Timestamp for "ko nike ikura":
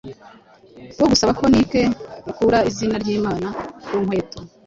1.39-2.57